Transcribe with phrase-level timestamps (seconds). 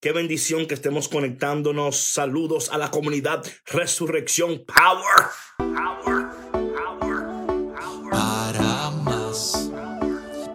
[0.00, 1.96] Qué bendición que estemos conectándonos.
[1.96, 5.26] Saludos a la comunidad Resurrección Power.
[5.56, 6.28] Power.
[6.72, 7.26] Power.
[7.74, 8.10] Power.
[8.12, 9.72] Para más,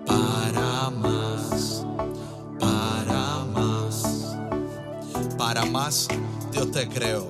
[0.05, 1.85] para más,
[2.57, 4.37] para más,
[5.37, 6.07] para más,
[6.53, 7.29] Dios te creo.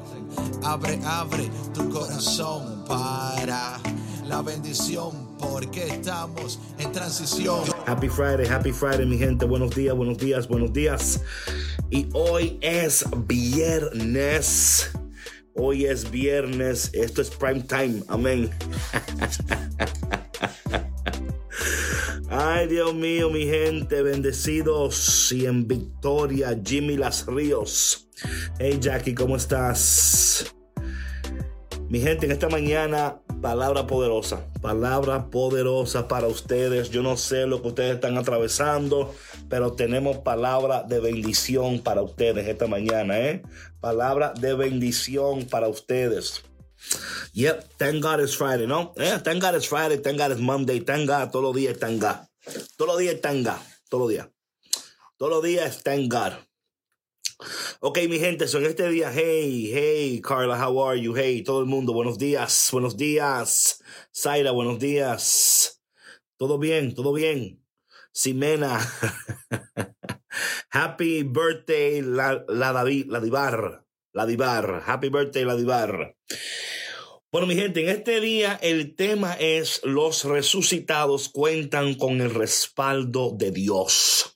[0.64, 3.80] Abre, abre tu corazón para
[4.27, 7.64] la bendición, porque estamos en transición.
[7.88, 9.45] Happy Friday, happy Friday, mi gente.
[9.45, 11.20] Buenos días, buenos días, buenos días.
[11.94, 14.90] Y hoy es viernes.
[15.54, 16.90] Hoy es viernes.
[16.91, 18.02] Esto es prime time.
[18.08, 18.50] Amén.
[22.31, 28.09] Ay, Dios mío, mi gente, bendecidos y en victoria, Jimmy Las Ríos.
[28.58, 30.52] Hey, Jackie, ¿cómo estás?
[31.89, 36.89] Mi gente, en esta mañana, palabra poderosa, palabra poderosa para ustedes.
[36.91, 39.13] Yo no sé lo que ustedes están atravesando,
[39.49, 43.43] pero tenemos palabra de bendición para ustedes esta mañana, ¿eh?
[43.81, 46.41] Palabra de bendición para ustedes.
[47.33, 48.94] Yep, thank God it's Friday, ¿no?
[48.95, 52.02] Eh, thank God it's Friday, thank God it's Monday, thank God, todos los días thank
[52.02, 52.25] God.
[52.78, 54.28] Todos los días thank God, todos los días.
[55.17, 56.31] Todos los días thank God.
[57.80, 61.16] Ok, mi gente, son este día, hey, hey, Carla, how are you?
[61.16, 63.83] Hey, todo el mundo, buenos días, buenos días.
[64.16, 65.81] Zaira, buenos días.
[66.38, 67.63] Todo bien, todo bien.
[68.11, 68.80] Simena,
[70.69, 76.16] happy birthday, la, la, David, la Divar, la Divar, happy birthday, la Divar.
[77.31, 83.31] Bueno, mi gente, en este día el tema es los resucitados cuentan con el respaldo
[83.35, 84.33] de Dios.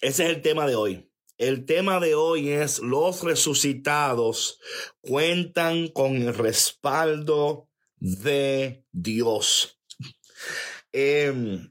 [0.00, 1.10] Ese es el tema de hoy.
[1.38, 4.58] El tema de hoy es los resucitados
[5.00, 9.78] cuentan con el respaldo de Dios.
[10.92, 11.68] Eh,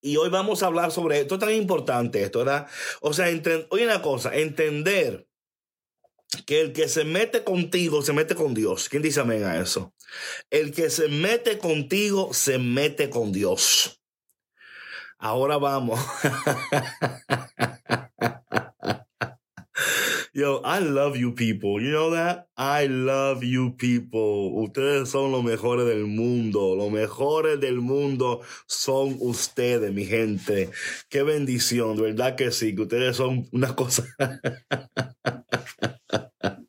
[0.00, 1.34] y hoy vamos a hablar sobre esto.
[1.34, 2.66] Es tan importante esto, ¿verdad?
[3.00, 3.26] O sea,
[3.70, 5.26] oye una cosa, entender
[6.46, 8.88] que el que se mete contigo se mete con Dios.
[8.88, 9.94] ¿Quién dice amén a eso?
[10.50, 14.03] El que se mete contigo se mete con Dios.
[15.24, 15.98] Ahora vamos.
[20.34, 21.80] Yo, I love you people.
[21.80, 22.48] You know that?
[22.58, 24.52] I love you people.
[24.62, 26.76] Ustedes son los mejores del mundo.
[26.76, 30.68] Los mejores del mundo son ustedes, mi gente.
[31.08, 34.04] Qué bendición, verdad que sí, que ustedes son una cosa.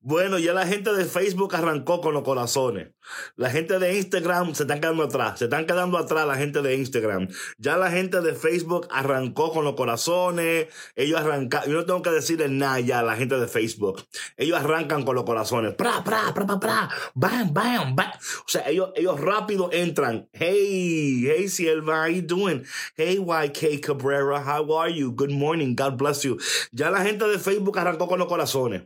[0.00, 2.90] Bueno, ya la gente de Facebook arrancó con los corazones.
[3.34, 5.38] La gente de Instagram se están quedando atrás.
[5.38, 7.28] Se están quedando atrás la gente de Instagram.
[7.58, 10.68] Ya la gente de Facebook arrancó con los corazones.
[10.94, 11.64] Ellos arrancan.
[11.66, 14.04] Yo no tengo que decirle nada ya a la gente de Facebook.
[14.36, 15.74] Ellos arrancan con los corazones.
[15.76, 18.10] Bam, bam, bam.
[18.10, 20.28] O sea, ellos, ellos rápido entran.
[20.32, 22.64] Hey, hey, Silva, how you doing?
[22.96, 25.10] Hey, YK Cabrera, how are you?
[25.12, 26.38] Good morning, God bless you.
[26.70, 28.82] Ya la gente de Facebook arrancó con los corazones.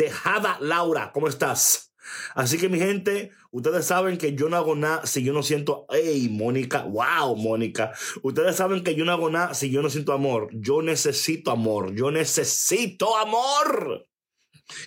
[0.00, 1.92] Tejada Laura, ¿cómo estás?
[2.34, 5.84] Así que mi gente, ustedes saben que yo no hago nada si yo no siento,
[5.90, 7.92] hey, Mónica, wow, Mónica.
[8.22, 10.48] Ustedes saben que yo no hago nada si yo no siento amor.
[10.54, 14.06] Yo necesito amor, yo necesito amor.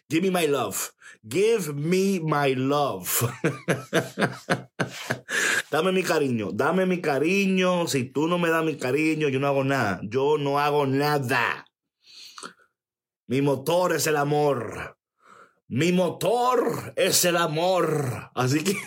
[0.10, 0.90] Give me my love.
[1.22, 3.08] Give me my love.
[5.70, 7.88] dame mi cariño, dame mi cariño.
[7.88, 10.02] Si tú no me das mi cariño, yo no hago nada.
[10.02, 11.68] Yo no hago nada.
[13.28, 14.98] Mi motor es el amor.
[15.68, 18.30] Mi motor es el amor.
[18.36, 18.74] Así que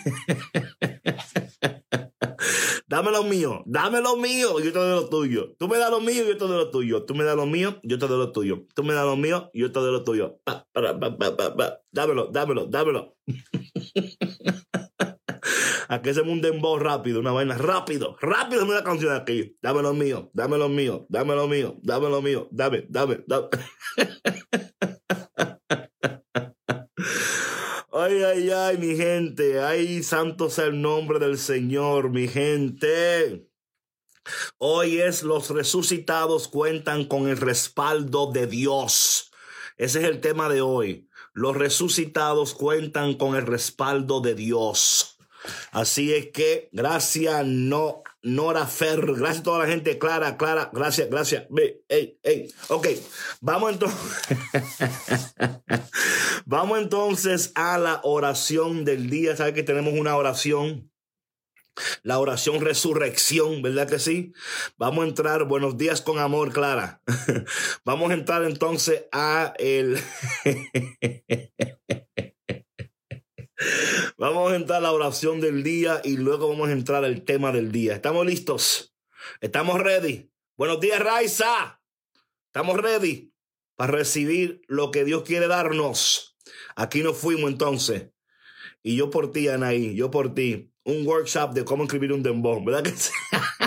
[2.87, 5.55] dame lo mío, dame lo mío, yo te doy lo tuyo.
[5.57, 7.03] Tú me das lo mío, yo te doy lo tuyo.
[7.03, 8.65] Tú me das lo mío, yo te doy lo tuyo.
[8.73, 10.39] Tú me das lo mío, yo te doy lo tuyo.
[11.91, 13.15] Dámelo, dámelo, dámelo.
[15.89, 19.55] Aquí se mundo en voz rápido, una vaina rápido, rápido una canción aquí.
[19.61, 23.47] Dame lo mío, dame lo mío, dame lo mío, dame lo mío, dame, dame, dame.
[27.99, 29.59] Ay, ay, ay, mi gente.
[29.59, 33.49] Ay, santo sea el nombre del Señor, mi gente.
[34.59, 39.31] Hoy es los resucitados cuentan con el respaldo de Dios.
[39.77, 41.09] Ese es el tema de hoy.
[41.33, 45.17] Los resucitados cuentan con el respaldo de Dios.
[45.71, 51.09] Así es que, gracias, no, Nora Fer, gracias a toda la gente, Clara, Clara, gracias,
[51.09, 51.45] gracias.
[51.87, 52.53] Hey, hey.
[52.67, 52.87] Ok,
[53.39, 53.99] vamos entonces.
[56.45, 59.37] vamos entonces a la oración del día.
[59.37, 60.91] ¿Sabes que tenemos una oración?
[62.03, 64.33] La oración resurrección, ¿verdad que sí?
[64.75, 67.01] Vamos a entrar, buenos días con amor, Clara.
[67.85, 70.01] Vamos a entrar entonces a el...
[74.17, 77.51] Vamos a entrar a la oración del día y luego vamos a entrar al tema
[77.51, 77.95] del día.
[77.95, 78.95] ¿Estamos listos?
[79.41, 80.31] Estamos ready.
[80.57, 81.81] Buenos días, Raiza.
[82.47, 83.33] Estamos ready
[83.75, 86.37] para recibir lo que Dios quiere darnos.
[86.75, 88.11] Aquí nos fuimos entonces.
[88.83, 90.71] Y yo por ti, Anaí, yo por ti.
[90.83, 93.11] Un workshop de cómo escribir un dembow, ¿verdad que sí?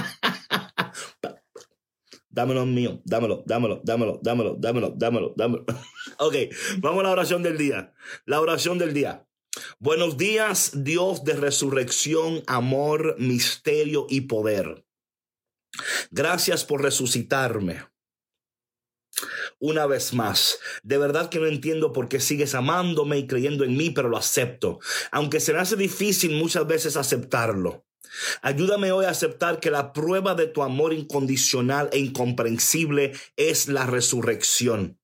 [2.30, 5.64] dámelo mío, dámelo, dámelo, dámelo, dámelo, dámelo, dámelo, dámelo.
[6.18, 6.34] ok,
[6.78, 7.92] vamos a la oración del día.
[8.24, 9.26] La oración del día.
[9.78, 14.84] Buenos días, Dios de resurrección, amor, misterio y poder.
[16.10, 17.90] Gracias por resucitarme
[19.58, 20.58] una vez más.
[20.82, 24.16] De verdad que no entiendo por qué sigues amándome y creyendo en mí, pero lo
[24.16, 24.80] acepto.
[25.12, 27.84] Aunque se me hace difícil muchas veces aceptarlo.
[28.42, 33.86] Ayúdame hoy a aceptar que la prueba de tu amor incondicional e incomprensible es la
[33.86, 34.99] resurrección.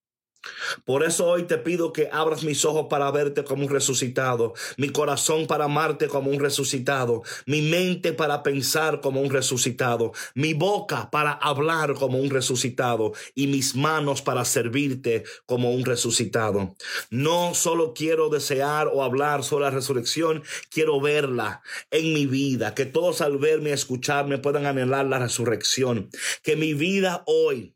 [0.84, 4.88] Por eso hoy te pido que abras mis ojos para verte como un resucitado, mi
[4.90, 11.10] corazón para amarte como un resucitado, mi mente para pensar como un resucitado, mi boca
[11.10, 16.74] para hablar como un resucitado y mis manos para servirte como un resucitado.
[17.10, 22.86] No solo quiero desear o hablar sobre la resurrección, quiero verla en mi vida, que
[22.86, 26.10] todos al verme y escucharme puedan anhelar la resurrección,
[26.42, 27.75] que mi vida hoy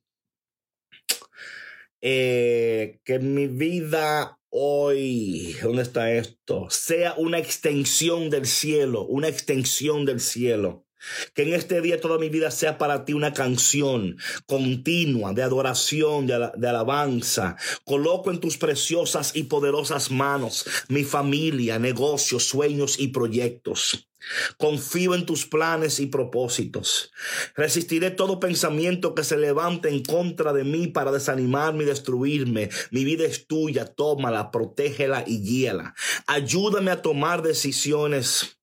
[2.02, 6.66] eh, que mi vida hoy, ¿dónde está esto?
[6.70, 10.86] Sea una extensión del cielo, una extensión del cielo.
[11.34, 16.26] Que en este día toda mi vida sea para ti una canción continua de adoración,
[16.26, 17.56] de, de, alabanza.
[17.84, 24.09] Coloco en tus preciosas y poderosas manos mi familia, negocios, sueños y proyectos.
[24.58, 27.12] Confío en tus planes y propósitos.
[27.54, 32.70] Resistiré todo pensamiento que se levante en contra de mí para desanimarme y destruirme.
[32.90, 35.94] Mi vida es tuya, tómala, protégela y guíala.
[36.26, 38.58] Ayúdame a tomar decisiones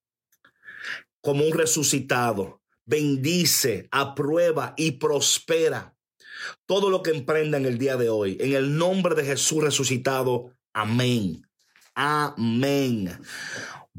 [1.21, 2.62] como un resucitado.
[2.86, 5.98] Bendice, aprueba y prospera
[6.65, 8.38] todo lo que emprenda en el día de hoy.
[8.39, 10.54] En el nombre de Jesús resucitado.
[10.74, 11.45] Amén.
[11.95, 13.19] Amén.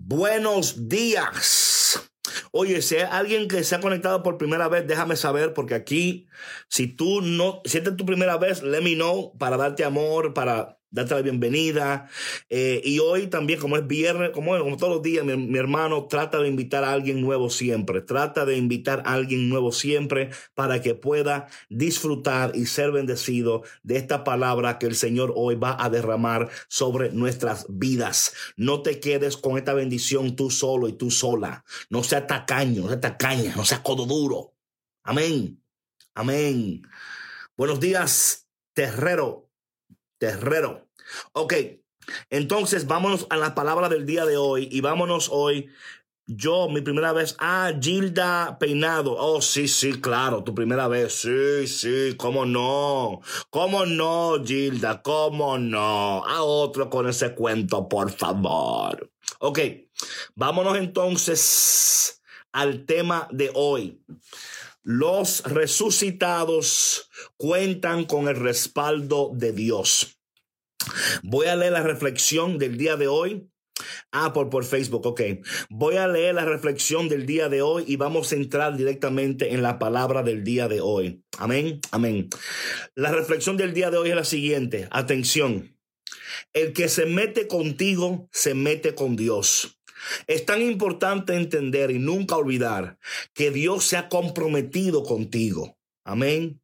[0.00, 2.10] Buenos días.
[2.52, 6.28] Oye, si hay alguien que se ha conectado por primera vez, déjame saber, porque aquí,
[6.68, 10.77] si tú no, si es tu primera vez, let me know para darte amor, para
[10.90, 12.08] darte la bienvenida.
[12.48, 16.38] Eh, y hoy también, como es viernes, como, como todos los días, mi, hermano trata
[16.38, 18.00] de invitar a alguien nuevo siempre.
[18.00, 23.96] Trata de invitar a alguien nuevo siempre para que pueda disfrutar y ser bendecido de
[23.96, 28.34] esta palabra que el Señor hoy va a derramar sobre nuestras vidas.
[28.56, 31.64] No te quedes con esta bendición tú solo y tú sola.
[31.90, 34.54] No sea tacaño, no sea tacaña, no sea codo duro.
[35.02, 35.62] Amén.
[36.14, 36.82] Amén.
[37.56, 39.47] Buenos días, terrero
[40.18, 40.88] terrero.
[41.32, 41.54] Ok,
[42.30, 45.70] entonces vámonos a la palabra del día de hoy y vámonos hoy.
[46.30, 49.16] Yo, mi primera vez, ah, Gilda Peinado.
[49.18, 51.22] Oh, sí, sí, claro, tu primera vez.
[51.22, 53.22] Sí, sí, cómo no.
[53.48, 56.22] Cómo no, Gilda, cómo no.
[56.26, 59.10] A otro con ese cuento, por favor.
[59.38, 59.58] Ok,
[60.34, 62.20] vámonos entonces
[62.52, 64.02] al tema de hoy.
[64.90, 70.18] Los resucitados cuentan con el respaldo de Dios.
[71.22, 73.50] Voy a leer la reflexión del día de hoy.
[74.12, 75.20] Ah, por, por Facebook, ok.
[75.68, 79.60] Voy a leer la reflexión del día de hoy y vamos a entrar directamente en
[79.60, 81.22] la palabra del día de hoy.
[81.36, 82.30] Amén, amén.
[82.94, 84.88] La reflexión del día de hoy es la siguiente.
[84.90, 85.76] Atención.
[86.54, 89.77] El que se mete contigo, se mete con Dios.
[90.26, 92.98] Es tan importante entender y nunca olvidar
[93.34, 95.76] que Dios se ha comprometido contigo.
[96.04, 96.60] Amén.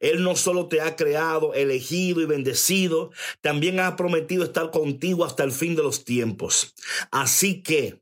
[0.00, 5.44] Él no solo te ha creado, elegido y bendecido, también ha prometido estar contigo hasta
[5.44, 6.74] el fin de los tiempos.
[7.10, 8.00] Así que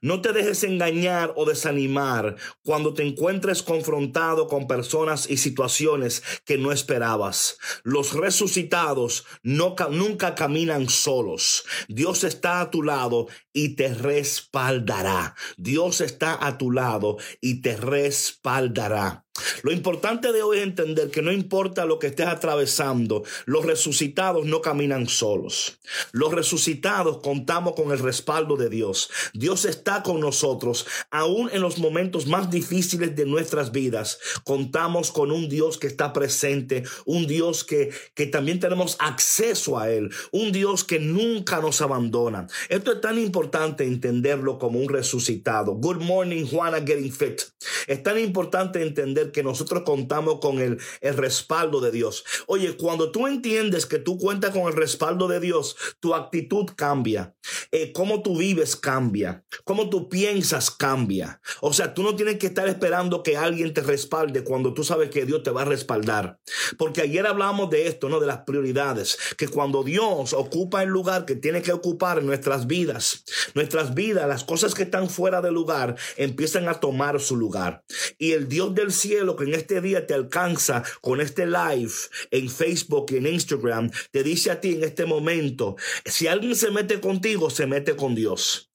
[0.00, 6.58] no te dejes engañar o desanimar cuando te encuentres confrontado con personas y situaciones que
[6.58, 7.58] no esperabas.
[7.82, 11.64] Los resucitados no, nunca caminan solos.
[11.88, 15.34] Dios está a tu lado y te respaldará.
[15.56, 19.23] Dios está a tu lado y te respaldará.
[19.62, 24.46] Lo importante de hoy es entender que no importa lo que estés atravesando, los resucitados
[24.46, 25.80] no caminan solos.
[26.12, 29.10] Los resucitados contamos con el respaldo de Dios.
[29.32, 34.20] Dios está con nosotros, aún en los momentos más difíciles de nuestras vidas.
[34.44, 39.90] Contamos con un Dios que está presente, un Dios que, que también tenemos acceso a
[39.90, 42.46] Él, un Dios que nunca nos abandona.
[42.68, 45.74] Esto es tan importante entenderlo como un resucitado.
[45.74, 47.42] Good morning, Juana Getting Fit.
[47.88, 52.24] Es tan importante entender que nosotros contamos con el, el respaldo de Dios.
[52.46, 57.34] Oye, cuando tú entiendes que tú cuentas con el respaldo de Dios, tu actitud cambia.
[57.70, 59.44] Eh, cómo tú vives cambia.
[59.64, 61.40] Cómo tú piensas cambia.
[61.60, 65.10] O sea, tú no tienes que estar esperando que alguien te respalde cuando tú sabes
[65.10, 66.38] que Dios te va a respaldar.
[66.78, 68.20] Porque ayer hablamos de esto, ¿no?
[68.20, 69.18] De las prioridades.
[69.36, 74.28] Que cuando Dios ocupa el lugar que tiene que ocupar en nuestras vidas, nuestras vidas,
[74.28, 77.84] las cosas que están fuera de lugar, empiezan a tomar su lugar.
[78.18, 81.92] Y el Dios del cielo que en este día te alcanza con este live
[82.30, 86.70] en Facebook y en Instagram, te dice a ti en este momento, si alguien se
[86.70, 88.70] mete contigo, se mete con Dios.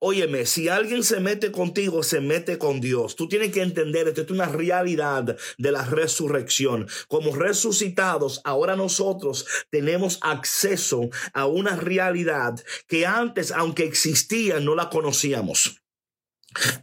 [0.00, 3.14] Óyeme, si alguien se mete contigo, se mete con Dios.
[3.14, 6.88] Tú tienes que entender, esto es una realidad de la resurrección.
[7.08, 14.90] Como resucitados, ahora nosotros tenemos acceso a una realidad que antes, aunque existía, no la
[14.90, 15.83] conocíamos.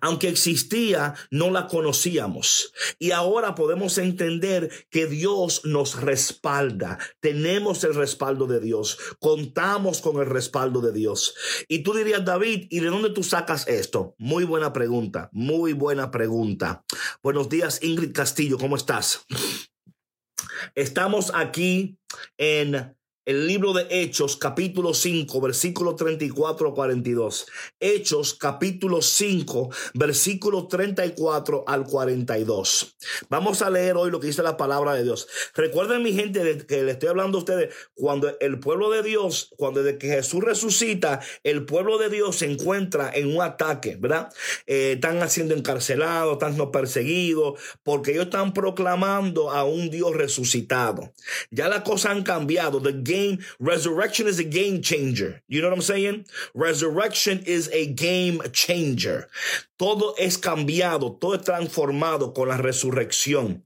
[0.02, 2.74] Aunque existía, no la conocíamos.
[3.00, 7.00] Y ahora podemos entender que Dios nos respalda.
[7.20, 8.98] Tenemos el respaldo de Dios.
[9.20, 11.36] Contamos con el respaldo de Dios.
[11.68, 14.16] Y tú dirías, David, ¿y de dónde tú sacas esto?
[14.18, 15.30] Muy buena pregunta.
[15.32, 16.84] Muy buena pregunta.
[17.24, 18.58] Buenos días, Ingrid Castillo.
[18.58, 19.26] ¿Cómo estás?
[20.76, 21.98] Estamos aquí
[22.38, 22.96] en
[23.32, 27.48] el libro de Hechos, capítulo 5, versículo 34 a 42.
[27.80, 32.98] Hechos, capítulo 5, versículo 34 al 42.
[33.30, 35.30] Vamos a leer hoy lo que dice la palabra de Dios.
[35.56, 39.82] Recuerden, mi gente, que le estoy hablando a ustedes, cuando el pueblo de Dios, cuando
[39.82, 44.30] de que Jesús resucita, el pueblo de Dios se encuentra en un ataque, ¿verdad?
[44.68, 51.14] Eh, están siendo encarcelados, están perseguidos, porque ellos están proclamando a un Dios resucitado.
[51.50, 52.82] Ya las cosas han cambiado.
[52.82, 53.21] The game,
[53.60, 55.42] resurrection is a game changer.
[55.48, 56.26] You know what I'm saying?
[56.54, 59.28] Resurrection is a game changer.
[59.78, 63.64] Todo es cambiado, todo es transformado con la resurrección.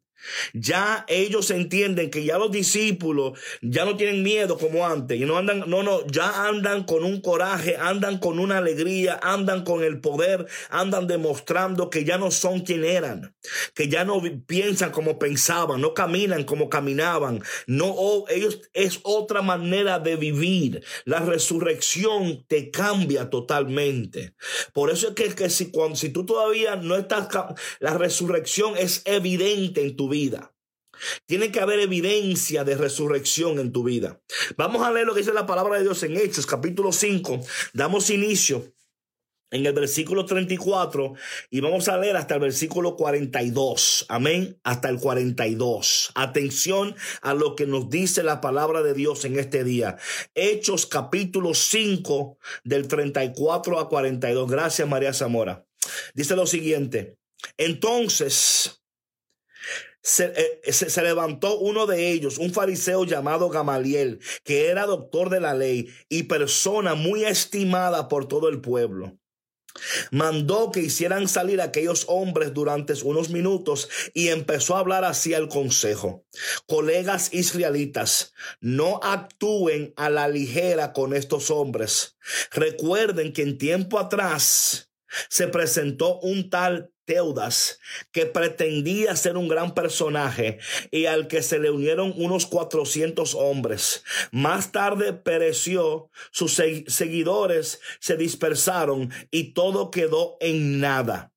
[0.53, 5.37] Ya ellos entienden que ya los discípulos ya no tienen miedo como antes y no
[5.37, 9.99] andan, no, no, ya andan con un coraje, andan con una alegría, andan con el
[10.01, 13.35] poder, andan demostrando que ya no son quien eran,
[13.73, 19.99] que ya no piensan como pensaban, no caminan como caminaban, no, ellos es otra manera
[19.99, 20.83] de vivir.
[21.05, 24.33] La resurrección te cambia totalmente.
[24.73, 27.27] Por eso es que, que si, cuando, si tú todavía no estás,
[27.79, 30.53] la resurrección es evidente en tu vida vida.
[31.25, 34.21] Tiene que haber evidencia de resurrección en tu vida.
[34.55, 37.41] Vamos a leer lo que dice la palabra de Dios en Hechos, capítulo 5.
[37.73, 38.73] Damos inicio
[39.51, 41.15] en el versículo 34
[41.49, 44.05] y vamos a leer hasta el versículo 42.
[44.07, 44.57] Amén.
[44.63, 46.11] Hasta el 42.
[46.15, 49.97] Atención a lo que nos dice la palabra de Dios en este día.
[50.33, 54.49] Hechos capítulo 5 del 34 a 42.
[54.49, 55.65] Gracias María Zamora.
[56.13, 57.17] Dice lo siguiente.
[57.57, 58.84] Entonces
[60.19, 65.39] eh, se, se, levantó uno de ellos, un fariseo llamado Gamaliel, que era doctor de
[65.39, 69.17] la ley y persona muy estimada por todo el pueblo.
[70.11, 75.49] Mandó que hicieran salir aquellos hombres durante unos minutos y empezó a hablar así al
[75.49, 76.25] consejo.
[76.67, 82.15] Colegas israelitas, no actúen a la ligera con estos hombres.
[82.51, 84.91] Recuerden que en tiempo atrás
[85.29, 87.79] se presentó un tal Teudas,
[88.11, 90.59] que pretendía ser un gran personaje
[90.91, 94.03] y al que se le unieron unos 400 hombres.
[94.31, 101.31] Más tarde pereció, sus seguidores se dispersaron y todo quedó en nada.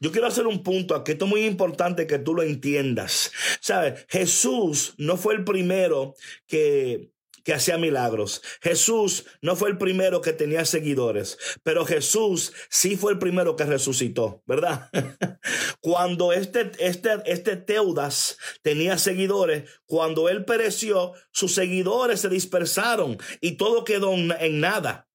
[0.00, 3.32] Yo quiero hacer un punto aquí, esto es muy importante que tú lo entiendas.
[3.60, 4.04] ¿Sabes?
[4.08, 6.14] Jesús no fue el primero
[6.46, 7.10] que
[7.44, 8.42] que hacía milagros.
[8.60, 13.64] Jesús no fue el primero que tenía seguidores, pero Jesús sí fue el primero que
[13.64, 14.90] resucitó, ¿verdad?
[15.80, 23.52] cuando este, este, este Teudas tenía seguidores, cuando él pereció, sus seguidores se dispersaron y
[23.52, 25.08] todo quedó en nada.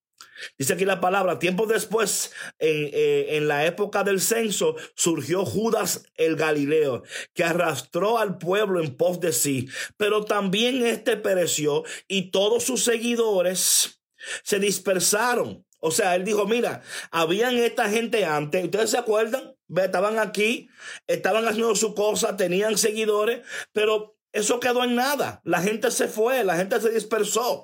[0.57, 6.35] Dice aquí la palabra, tiempo después, eh, en la época del censo, surgió Judas el
[6.35, 7.03] Galileo,
[7.33, 9.67] que arrastró al pueblo en pos de sí,
[9.97, 14.01] pero también este pereció y todos sus seguidores
[14.43, 15.65] se dispersaron.
[15.79, 19.55] O sea, él dijo, mira, habían esta gente antes, ¿ustedes se acuerdan?
[19.75, 20.69] Estaban aquí,
[21.05, 25.41] estaban haciendo su cosa, tenían seguidores, pero eso quedó en nada.
[25.43, 27.63] La gente se fue, la gente se dispersó.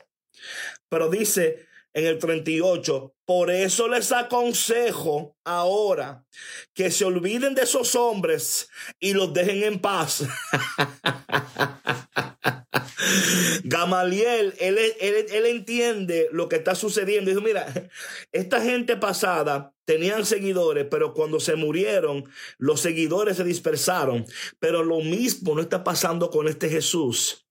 [0.89, 3.13] Pero dice, en el 38.
[3.25, 6.25] Por eso les aconsejo ahora
[6.73, 8.69] que se olviden de esos hombres
[8.99, 10.23] y los dejen en paz.
[13.63, 17.29] Gamaliel, él, él, él entiende lo que está sucediendo.
[17.29, 17.71] Dijo, mira,
[18.31, 22.25] esta gente pasada tenían seguidores, pero cuando se murieron,
[22.57, 24.25] los seguidores se dispersaron.
[24.59, 27.45] Pero lo mismo no está pasando con este Jesús.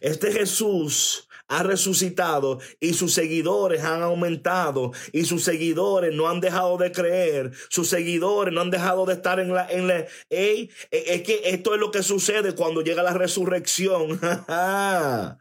[0.00, 6.76] Este Jesús ha resucitado y sus seguidores han aumentado y sus seguidores no han dejado
[6.76, 9.68] de creer, sus seguidores no han dejado de estar en la...
[9.68, 14.20] En la es que esto es lo que sucede cuando llega la resurrección.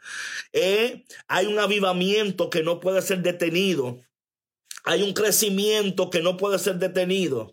[0.53, 1.05] ¿Eh?
[1.27, 3.99] Hay un avivamiento que no puede ser detenido.
[4.83, 7.51] Hay un crecimiento que no puede ser detenido.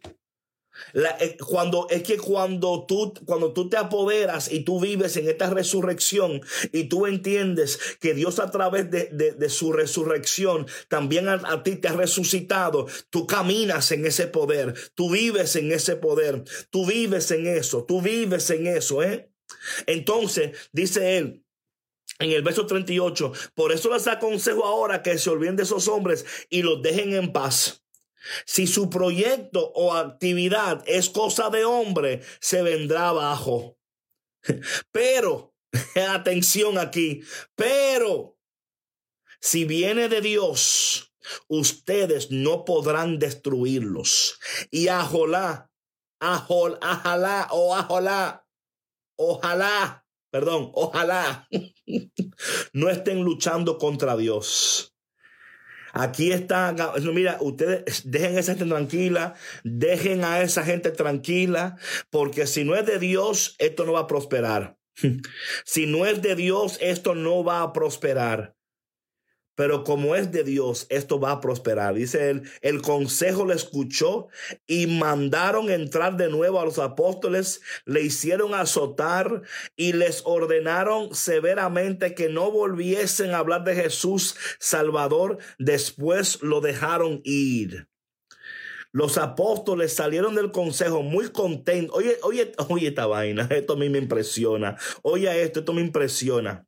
[0.92, 5.50] Eh, cuando es que cuando tú cuando tú te apoderas y tú vives en esta
[5.50, 6.40] resurrección
[6.72, 11.92] y tú entiendes que Dios a través de, su resurrección también a, ti te ha
[11.92, 17.84] resucitado, tú caminas en ese poder, tú vives en ese poder, tú vives en eso,
[17.84, 19.30] tú vives en eso, ¿eh?
[19.86, 21.44] Entonces, dice él,
[22.18, 26.24] en el verso 38, por eso les aconsejo ahora que se olviden de esos hombres
[26.48, 27.83] y los dejen en paz.
[28.46, 33.78] Si su proyecto o actividad es cosa de hombre, se vendrá abajo.
[34.92, 35.54] Pero,
[36.08, 37.22] atención aquí,
[37.54, 38.38] pero
[39.40, 41.12] si viene de Dios,
[41.48, 44.38] ustedes no podrán destruirlos.
[44.70, 45.70] Y ajolá,
[46.20, 48.46] ajol, ajalá o ajolá,
[49.16, 51.48] ojalá, perdón, ojalá
[52.72, 54.93] no estén luchando contra Dios.
[55.94, 56.74] Aquí está,
[57.12, 61.76] mira, ustedes dejen a esa gente tranquila, dejen a esa gente tranquila,
[62.10, 64.76] porque si no es de Dios, esto no va a prosperar.
[65.64, 68.54] Si no es de Dios, esto no va a prosperar.
[69.54, 71.94] Pero como es de Dios, esto va a prosperar.
[71.94, 74.28] Dice él, el consejo le escuchó
[74.66, 79.42] y mandaron entrar de nuevo a los apóstoles, le hicieron azotar
[79.76, 85.38] y les ordenaron severamente que no volviesen a hablar de Jesús Salvador.
[85.58, 87.88] Después lo dejaron ir.
[88.94, 91.96] Los apóstoles salieron del consejo muy contentos.
[91.96, 94.76] Oye, oye, oye esta vaina, esto a mí me impresiona.
[95.02, 96.64] Oye esto, esto me impresiona.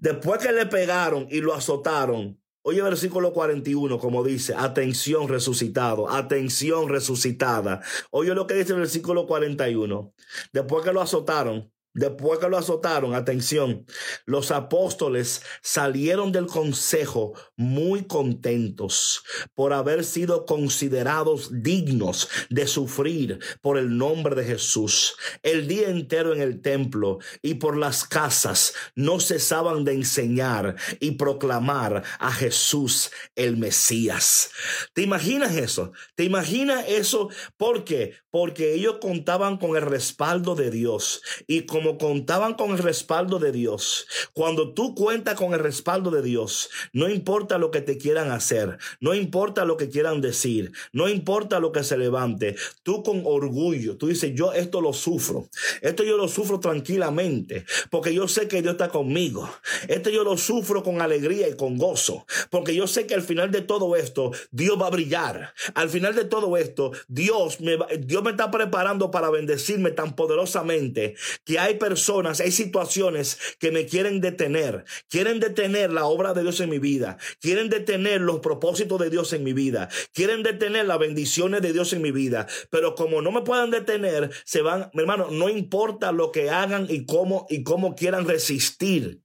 [0.00, 6.88] Después que le pegaron y lo azotaron, oye versículo 41, como dice, atención resucitado, atención
[6.88, 7.80] resucitada.
[8.10, 10.12] Oye lo que dice el versículo 41.
[10.52, 13.84] Después que lo azotaron, Después que lo azotaron, atención,
[14.24, 19.22] los apóstoles salieron del consejo muy contentos
[19.54, 25.16] por haber sido considerados dignos de sufrir por el nombre de Jesús.
[25.42, 31.12] El día entero en el templo y por las casas no cesaban de enseñar y
[31.12, 34.50] proclamar a Jesús el Mesías.
[34.94, 35.92] ¿Te imaginas eso?
[36.14, 37.28] ¿Te imaginas eso?
[37.58, 38.14] ¿Por qué?
[38.30, 43.40] Porque ellos contaban con el respaldo de Dios y con como contaban con el respaldo
[43.40, 47.98] de Dios, cuando tú cuentas con el respaldo de Dios, no importa lo que te
[47.98, 53.02] quieran hacer, no importa lo que quieran decir, no importa lo que se levante, tú
[53.02, 55.48] con orgullo, tú dices, yo esto lo sufro,
[55.80, 59.50] esto yo lo sufro tranquilamente, porque yo sé que Dios está conmigo,
[59.88, 63.50] esto yo lo sufro con alegría y con gozo, porque yo sé que al final
[63.50, 68.22] de todo esto, Dios va a brillar, al final de todo esto, Dios me, Dios
[68.22, 74.20] me está preparando para bendecirme tan poderosamente que hay personas, hay situaciones que me quieren
[74.20, 79.10] detener, quieren detener la obra de Dios en mi vida, quieren detener los propósitos de
[79.10, 83.22] Dios en mi vida, quieren detener las bendiciones de Dios en mi vida, pero como
[83.22, 87.46] no me puedan detener, se van, mi hermano, no importa lo que hagan y cómo
[87.48, 89.21] y cómo quieran resistir.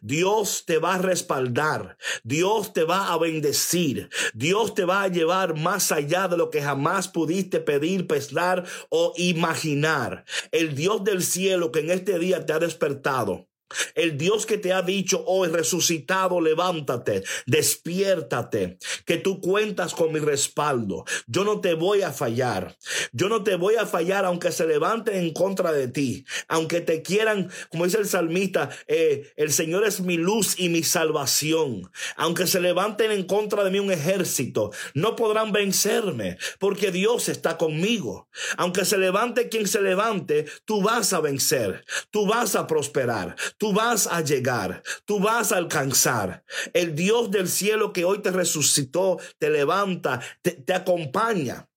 [0.00, 5.56] Dios te va a respaldar, Dios te va a bendecir, Dios te va a llevar
[5.56, 10.24] más allá de lo que jamás pudiste pedir, pensar o imaginar.
[10.52, 13.48] El Dios del cielo que en este día te ha despertado
[13.94, 20.20] el Dios que te ha dicho hoy resucitado, levántate, despiértate, que tú cuentas con mi
[20.20, 21.04] respaldo.
[21.26, 22.76] Yo no te voy a fallar.
[23.12, 26.24] Yo no te voy a fallar aunque se levanten en contra de ti.
[26.48, 30.82] Aunque te quieran, como dice el salmista, eh, el Señor es mi luz y mi
[30.82, 31.90] salvación.
[32.16, 37.56] Aunque se levanten en contra de mí un ejército, no podrán vencerme porque Dios está
[37.56, 38.28] conmigo.
[38.56, 41.84] Aunque se levante quien se levante, tú vas a vencer.
[42.10, 46.44] Tú vas a prosperar Tú vas a llegar, tú vas a alcanzar.
[46.74, 51.68] El Dios del cielo que hoy te resucitó, te levanta, te, acompaña.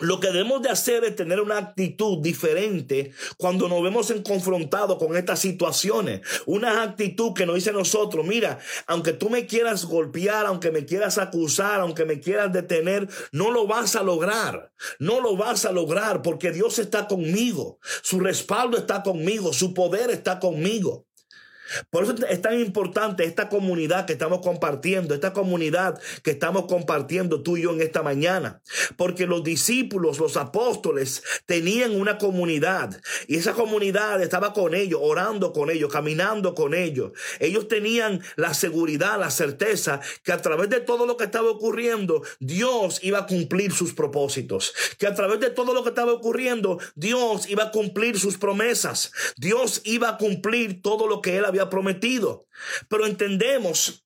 [0.00, 4.98] Lo que debemos de hacer es tener una actitud diferente cuando nos vemos en confrontado
[4.98, 6.20] con estas situaciones.
[6.46, 11.18] Una actitud que nos dice nosotros, mira, aunque tú me quieras golpear, aunque me quieras
[11.18, 14.72] acusar, aunque me quieras detener, no lo vas a lograr.
[14.98, 17.78] No lo vas a lograr porque Dios está conmigo.
[18.02, 19.52] Su respaldo está conmigo.
[19.52, 21.06] Su poder está conmigo.
[21.90, 27.42] Por eso es tan importante esta comunidad que estamos compartiendo, esta comunidad que estamos compartiendo
[27.42, 28.60] tú y yo en esta mañana.
[28.96, 35.52] Porque los discípulos, los apóstoles, tenían una comunidad y esa comunidad estaba con ellos, orando
[35.52, 37.12] con ellos, caminando con ellos.
[37.40, 42.22] Ellos tenían la seguridad, la certeza que a través de todo lo que estaba ocurriendo,
[42.40, 44.74] Dios iba a cumplir sus propósitos.
[44.98, 49.12] Que a través de todo lo que estaba ocurriendo, Dios iba a cumplir sus promesas.
[49.36, 52.46] Dios iba a cumplir todo lo que él había prometido.
[52.88, 54.04] Pero entendemos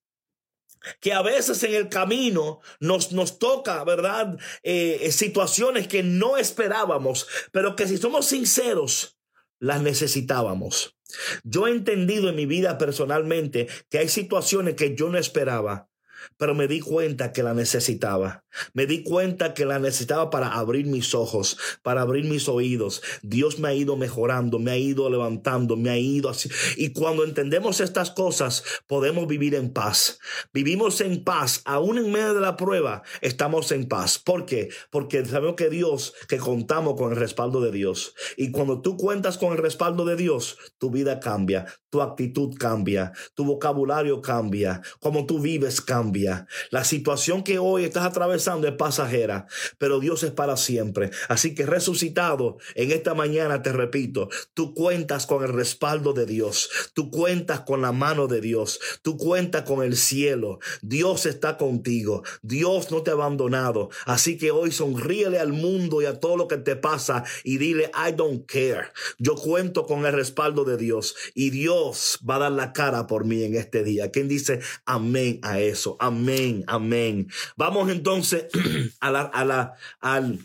[1.01, 4.39] que a veces en el camino nos, nos toca, ¿verdad?
[4.63, 9.19] Eh, eh, situaciones que no esperábamos, pero que si somos sinceros,
[9.59, 10.97] las necesitábamos.
[11.43, 15.89] Yo he entendido en mi vida personalmente que hay situaciones que yo no esperaba,
[16.37, 18.45] pero me di cuenta que la necesitaba.
[18.73, 23.03] Me di cuenta que la necesitaba para abrir mis ojos, para abrir mis oídos.
[23.23, 26.49] Dios me ha ido mejorando, me ha ido levantando, me ha ido así.
[26.77, 30.19] Y cuando entendemos estas cosas, podemos vivir en paz.
[30.53, 34.19] Vivimos en paz, aún en medio de la prueba, estamos en paz.
[34.19, 34.69] ¿Por qué?
[34.91, 38.15] Porque sabemos que Dios, que contamos con el respaldo de Dios.
[38.37, 43.13] Y cuando tú cuentas con el respaldo de Dios, tu vida cambia, tu actitud cambia,
[43.35, 46.47] tu vocabulario cambia, como tú vives cambia.
[46.71, 51.11] La situación que hoy estás atravesando es pasajera, pero Dios es para siempre.
[51.29, 56.71] Así que resucitado en esta mañana, te repito, tú cuentas con el respaldo de Dios,
[56.95, 60.61] tú cuentas con la mano de Dios, tú cuentas con el cielo.
[60.81, 63.91] Dios está contigo, Dios no te ha abandonado.
[64.07, 67.91] Así que hoy sonríele al mundo y a todo lo que te pasa y dile,
[67.95, 68.93] I don't care.
[69.19, 73.27] Yo cuento con el respaldo de Dios y Dios va a dar la cara por
[73.27, 74.11] mí en este día.
[74.11, 75.97] ¿Quién dice amén a eso?
[76.01, 77.29] Amén, amén.
[77.57, 78.28] Vamos entonces
[79.01, 80.39] a la, a la, al,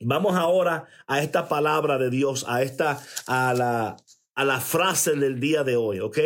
[0.00, 3.96] vamos ahora a esta palabra de Dios, a esta, a la,
[4.38, 6.16] a la frase del día de hoy, ¿ok?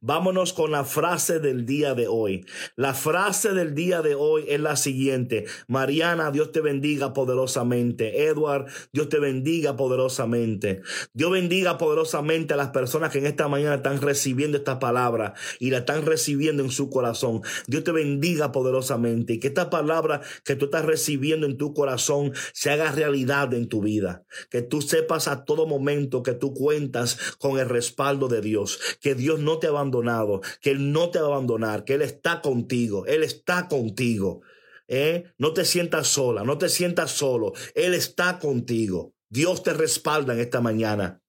[0.00, 2.46] Vámonos con la frase del día de hoy.
[2.76, 5.44] La frase del día de hoy es la siguiente.
[5.66, 8.24] Mariana, Dios te bendiga poderosamente.
[8.24, 10.80] Edward, Dios te bendiga poderosamente.
[11.12, 15.68] Dios bendiga poderosamente a las personas que en esta mañana están recibiendo esta palabra y
[15.68, 17.42] la están recibiendo en su corazón.
[17.66, 22.32] Dios te bendiga poderosamente y que esta palabra que tú estás recibiendo en tu corazón
[22.54, 24.24] se haga realidad en tu vida.
[24.48, 29.14] Que tú sepas a todo momento que tú cuentas con el respaldo de Dios, que
[29.14, 32.40] Dios no te ha abandonado, que Él no te va a abandonar, que Él está
[32.40, 34.42] contigo, Él está contigo.
[34.88, 35.32] ¿eh?
[35.38, 39.14] No te sientas sola, no te sientas solo, Él está contigo.
[39.28, 41.22] Dios te respalda en esta mañana.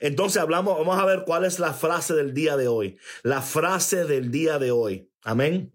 [0.00, 2.98] Entonces hablamos, vamos a ver cuál es la frase del día de hoy.
[3.22, 5.10] La frase del día de hoy.
[5.22, 5.73] Amén.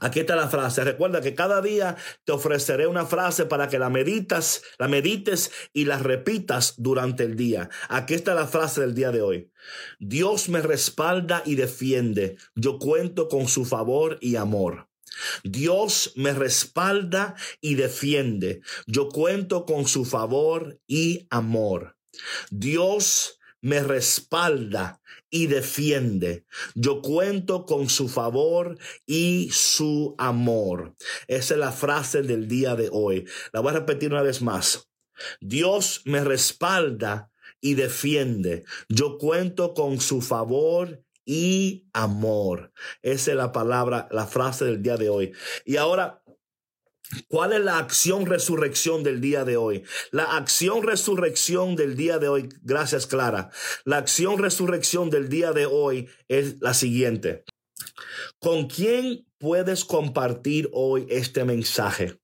[0.00, 0.84] Aquí está la frase.
[0.84, 5.84] Recuerda que cada día te ofreceré una frase para que la meditas, la medites y
[5.84, 7.70] la repitas durante el día.
[7.88, 9.50] Aquí está la frase del día de hoy.
[9.98, 12.36] Dios me respalda y defiende.
[12.54, 14.88] Yo cuento con su favor y amor.
[15.44, 18.62] Dios me respalda y defiende.
[18.86, 21.96] Yo cuento con su favor y amor.
[22.50, 25.00] Dios me respalda
[25.34, 26.46] y defiende.
[26.76, 30.94] Yo cuento con su favor y su amor.
[31.26, 33.26] Esa es la frase del día de hoy.
[33.52, 34.88] La voy a repetir una vez más.
[35.40, 38.62] Dios me respalda y defiende.
[38.88, 42.72] Yo cuento con su favor y amor.
[43.02, 45.32] Esa es la palabra, la frase del día de hoy.
[45.64, 46.22] Y ahora
[47.28, 49.84] ¿Cuál es la acción resurrección del día de hoy?
[50.10, 53.50] La acción resurrección del día de hoy, gracias Clara,
[53.84, 57.44] la acción resurrección del día de hoy es la siguiente.
[58.38, 62.18] ¿Con quién puedes compartir hoy este mensaje?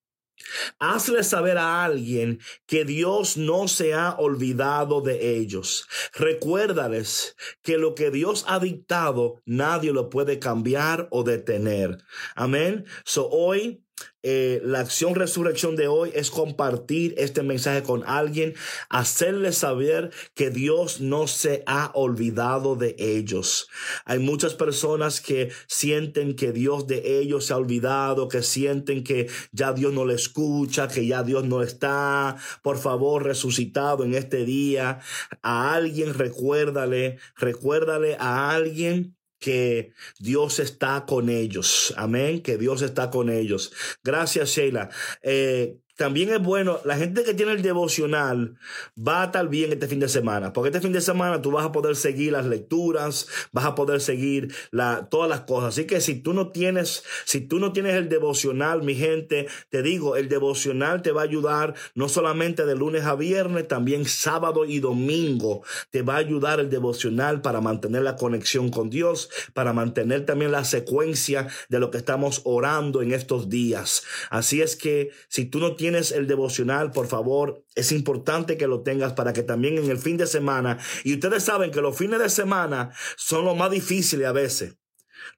[0.79, 5.87] Hazle saber a alguien que Dios no se ha olvidado de ellos.
[6.15, 11.99] Recuérdales que lo que Dios ha dictado nadie lo puede cambiar o detener.
[12.35, 12.87] Amén.
[13.05, 13.85] So hoy
[14.23, 18.55] eh, la acción resurrección de hoy es compartir este mensaje con alguien,
[18.91, 23.69] hacerles saber que Dios no se ha olvidado de ellos.
[24.05, 29.29] Hay muchas personas que sienten que Dios de ellos se ha olvidado, que sienten que
[29.53, 32.37] ya Dios no le escucha, que ya Dios no está.
[32.63, 35.01] Por favor, resucitado en este día,
[35.43, 41.93] a alguien recuérdale, recuérdale a alguien que Dios está con ellos.
[41.97, 43.73] Amén, que Dios está con ellos.
[44.05, 44.91] Gracias, Sheila.
[45.23, 48.57] Eh, también es bueno, la gente que tiene el devocional
[48.97, 51.67] va a estar bien este fin de semana, porque este fin de semana tú vas
[51.67, 55.75] a poder seguir las lecturas, vas a poder seguir la, todas las cosas.
[55.75, 59.83] Así que si tú no tienes, si tú no tienes el devocional, mi gente, te
[59.83, 64.65] digo, el devocional te va a ayudar no solamente de lunes a viernes, también sábado
[64.65, 69.75] y domingo te va a ayudar el devocional para mantener la conexión con Dios, para
[69.75, 74.03] mantener también la secuencia de lo que estamos orando en estos días.
[74.31, 78.83] Así es que si tú no tienes el devocional, por favor, es importante que lo
[78.83, 82.21] tengas para que también en el fin de semana, y ustedes saben que los fines
[82.21, 84.77] de semana son los más difíciles a veces.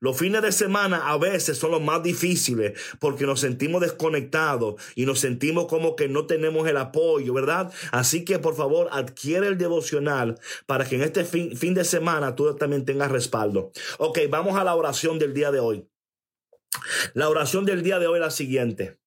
[0.01, 5.07] Los fines de semana a veces son los más difíciles porque nos sentimos desconectados y
[5.07, 7.73] nos sentimos como que no tenemos el apoyo, ¿verdad?
[7.93, 12.35] Así que por favor adquiere el devocional para que en este fin, fin de semana
[12.35, 13.71] tú también tengas respaldo.
[13.99, 15.89] Ok, vamos a la oración del día de hoy.
[17.15, 19.02] La oración del día de hoy es la siguiente.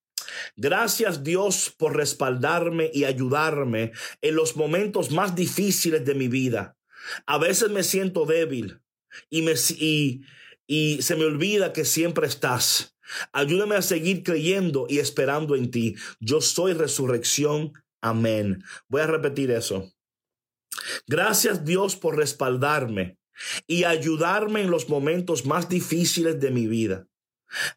[0.56, 6.78] Gracias Dios por respaldarme y ayudarme en los momentos más difíciles de mi vida.
[7.26, 8.82] A veces me siento débil
[9.30, 10.22] y, me, y,
[10.68, 12.98] y se me olvida que siempre estás.
[13.32, 15.96] Ayúdame a seguir creyendo y esperando en ti.
[16.20, 17.74] Yo soy resurrección.
[18.02, 18.64] Amén.
[18.88, 19.92] Voy a repetir eso.
[21.08, 23.18] Gracias Dios por respaldarme
[23.68, 27.08] y ayudarme en los momentos más difíciles de mi vida.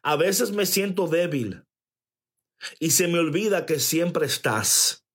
[0.01, 1.63] A veces me siento débil
[2.79, 5.05] y se me olvida que siempre estás.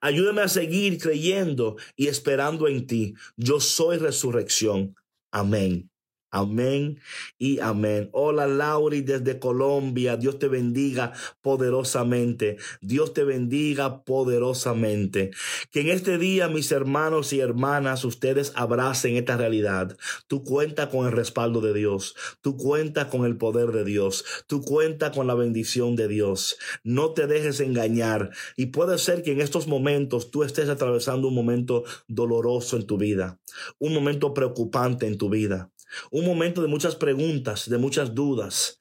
[0.00, 3.14] Ayúdame a seguir creyendo y esperando en ti.
[3.36, 4.94] Yo soy resurrección.
[5.30, 5.90] Amén.
[6.36, 7.00] Amén
[7.38, 8.10] y amén.
[8.12, 10.18] Hola Lauri desde Colombia.
[10.18, 12.58] Dios te bendiga poderosamente.
[12.82, 15.30] Dios te bendiga poderosamente.
[15.70, 19.96] Que en este día, mis hermanos y hermanas, ustedes abracen esta realidad.
[20.26, 22.14] Tú cuentas con el respaldo de Dios.
[22.42, 24.26] Tú cuentas con el poder de Dios.
[24.46, 26.58] Tú cuentas con la bendición de Dios.
[26.84, 28.28] No te dejes engañar.
[28.58, 32.98] Y puede ser que en estos momentos tú estés atravesando un momento doloroso en tu
[32.98, 33.38] vida.
[33.78, 35.70] Un momento preocupante en tu vida
[36.10, 38.78] un momento de muchas preguntas, de muchas dudas.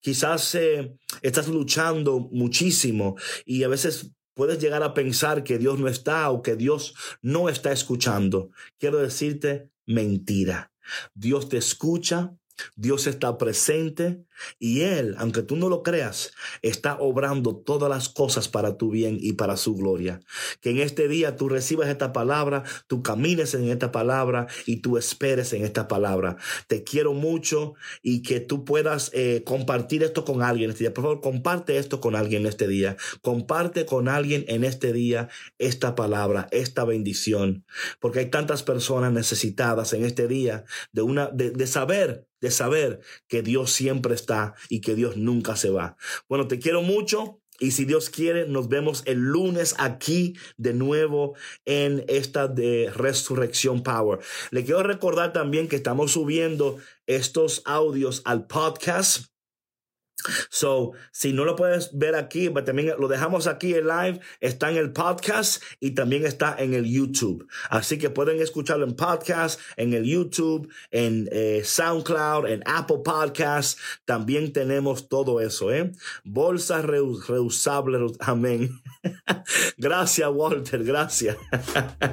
[0.00, 5.88] Quizás eh, estás luchando muchísimo y a veces puedes llegar a pensar que Dios no
[5.88, 8.50] está o que Dios no está escuchando.
[8.78, 10.72] Quiero decirte mentira.
[11.14, 12.36] Dios te escucha,
[12.74, 14.24] Dios está presente
[14.58, 19.18] y Él, aunque tú no lo creas, está obrando todas las cosas para tu bien
[19.20, 20.20] y para su gloria.
[20.60, 24.96] Que en este día tú recibas esta palabra, tú camines en esta palabra y tú
[24.96, 26.36] esperes en esta palabra.
[26.68, 30.94] Te quiero mucho y que tú puedas eh, compartir esto con alguien este día.
[30.94, 32.96] Por favor, comparte esto con alguien este día.
[33.22, 37.64] Comparte con alguien en este día esta palabra, esta bendición.
[38.00, 43.00] Porque hay tantas personas necesitadas en este día de, una, de, de saber de saber
[43.26, 45.96] que Dios siempre está y que Dios nunca se va.
[46.28, 47.40] Bueno, te quiero mucho.
[47.58, 53.82] Y si Dios quiere, nos vemos el lunes aquí de nuevo en esta de Resurrección
[53.82, 54.18] Power.
[54.50, 59.28] Le quiero recordar también que estamos subiendo estos audios al podcast
[60.50, 64.70] So, si no lo puedes ver aquí, pero también lo dejamos aquí en live, está
[64.70, 67.46] en el podcast y también está en el YouTube.
[67.70, 73.80] Así que pueden escucharlo en podcast, en el YouTube, en eh, SoundCloud, en Apple Podcasts.
[74.04, 75.92] También tenemos todo eso, ¿eh?
[76.24, 78.80] Bolsas reusables, amén.
[79.76, 81.36] gracias, Walter, gracias.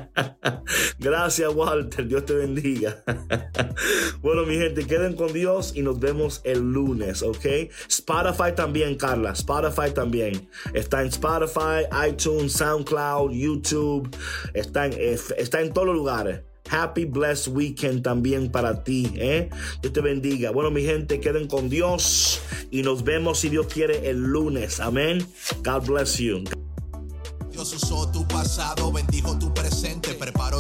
[1.00, 3.04] gracias, Walter, Dios te bendiga.
[4.22, 7.46] bueno, mi gente, queden con Dios y nos vemos el lunes, ¿ok?
[8.00, 9.32] Spotify también, Carla.
[9.32, 10.50] Spotify también.
[10.74, 14.10] Está en Spotify, iTunes, SoundCloud, YouTube.
[14.54, 16.42] Está en, eh, está en todos los lugares.
[16.70, 19.12] Happy Blessed Weekend también para ti.
[19.16, 19.50] ¿eh?
[19.82, 20.52] Dios te bendiga.
[20.52, 24.80] Bueno, mi gente, queden con Dios y nos vemos si Dios quiere el lunes.
[24.80, 25.26] Amén.
[25.64, 26.44] God bless you.
[27.52, 29.53] Dios usó tu pasado, bendijo tu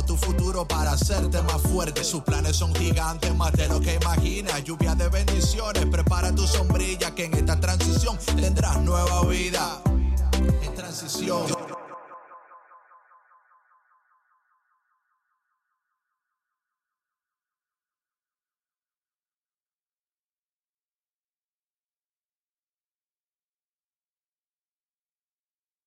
[0.02, 2.04] tu futuro para hacerte más fuerte.
[2.04, 4.64] Sus planes son gigantes, más de lo que imaginas.
[4.64, 9.82] Lluvia de bendiciones, prepara tu sombrilla que en esta transición tendrás nueva vida.
[10.62, 11.73] En transición.